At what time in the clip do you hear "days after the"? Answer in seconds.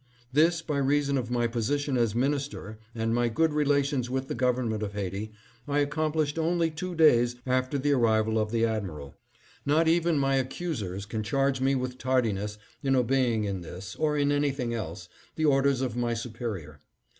6.95-7.91